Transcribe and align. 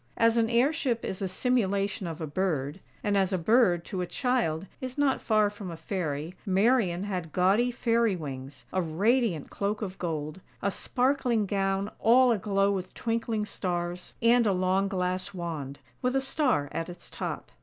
As 0.17 0.35
an 0.35 0.49
airship 0.49 1.05
is 1.05 1.21
a 1.21 1.27
simulation 1.27 2.07
of 2.07 2.19
a 2.19 2.25
bird; 2.25 2.79
and 3.03 3.15
as 3.15 3.31
a 3.31 3.37
bird, 3.37 3.85
to 3.85 4.01
a 4.01 4.07
child, 4.07 4.65
is 4.81 4.97
not 4.97 5.21
far 5.21 5.47
from 5.51 5.69
a 5.69 5.77
fairy, 5.77 6.33
Marian 6.43 7.03
had 7.03 7.31
gaudy 7.31 7.69
fairy 7.69 8.15
wings, 8.15 8.65
a 8.73 8.81
radiant 8.81 9.51
cloak 9.51 9.83
of 9.83 9.99
gold, 9.99 10.41
a 10.59 10.71
sparkling 10.71 11.45
gown 11.45 11.91
all 11.99 12.31
aglow 12.31 12.71
with 12.71 12.91
twinkling 12.95 13.45
stars, 13.45 14.13
and 14.23 14.47
a 14.47 14.53
long 14.53 14.87
glass 14.87 15.35
wand, 15.35 15.77
with 16.01 16.15
a 16.15 16.19
star 16.21 16.67
at 16.71 16.89
its 16.89 17.07
top. 17.07 17.51